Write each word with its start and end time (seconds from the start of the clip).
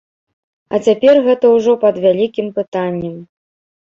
А 0.77 0.77
цяпер 0.85 1.19
гэта 1.27 1.51
ўжо 1.55 1.75
пад 1.83 1.99
вялікім 2.05 2.47
пытаннем. 2.57 3.13